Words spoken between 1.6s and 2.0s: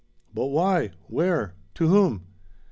To